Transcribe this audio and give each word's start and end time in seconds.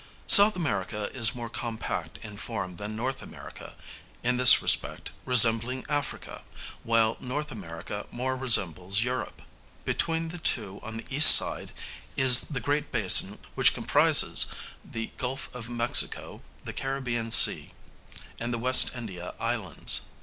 South 0.25 0.55
America 0.55 1.11
is 1.13 1.35
more 1.35 1.47
compact 1.47 2.17
in 2.23 2.35
form 2.35 2.77
than 2.77 2.99
N. 2.99 3.13
America, 3.21 3.75
in 4.23 4.37
this 4.37 4.59
respect 4.59 5.11
resembling 5.25 5.85
Africa, 5.89 6.41
while 6.81 7.17
N. 7.21 7.31
America 7.51 8.07
more 8.09 8.35
resembles 8.35 9.03
Europe. 9.03 9.43
Between 9.85 10.29
the 10.29 10.39
two 10.39 10.79
on 10.81 10.97
the 10.97 11.05
east 11.11 11.35
side 11.35 11.71
is 12.17 12.41
the 12.49 12.59
great 12.59 12.91
basin 12.91 13.37
which 13.53 13.75
comprises 13.75 14.47
the 14.83 15.11
Gulf 15.17 15.53
of 15.53 15.69
Mexico, 15.69 16.41
the 16.65 16.73
Caribbean 16.73 17.29
Sea, 17.29 17.71
and 18.39 18.51
the 18.51 18.57
West 18.57 18.95
India 18.95 19.35
Islands. 19.39 20.01